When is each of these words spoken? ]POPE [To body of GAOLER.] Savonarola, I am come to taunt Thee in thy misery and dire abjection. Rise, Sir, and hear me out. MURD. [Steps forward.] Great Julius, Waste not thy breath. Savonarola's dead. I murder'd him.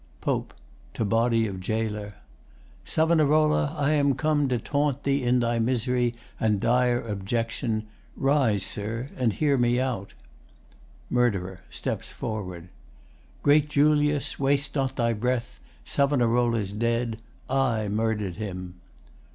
]POPE 0.21 0.55
[To 0.95 1.05
body 1.05 1.45
of 1.45 1.59
GAOLER.] 1.59 2.15
Savonarola, 2.83 3.75
I 3.77 3.91
am 3.91 4.15
come 4.15 4.49
to 4.49 4.57
taunt 4.57 5.03
Thee 5.03 5.21
in 5.21 5.41
thy 5.41 5.59
misery 5.59 6.15
and 6.39 6.59
dire 6.59 7.07
abjection. 7.07 7.85
Rise, 8.17 8.65
Sir, 8.65 9.11
and 9.15 9.31
hear 9.33 9.59
me 9.59 9.79
out. 9.79 10.15
MURD. 11.11 11.59
[Steps 11.69 12.11
forward.] 12.11 12.69
Great 13.43 13.69
Julius, 13.69 14.39
Waste 14.39 14.73
not 14.73 14.95
thy 14.95 15.13
breath. 15.13 15.59
Savonarola's 15.85 16.73
dead. 16.73 17.19
I 17.47 17.87
murder'd 17.87 18.37
him. 18.37 18.81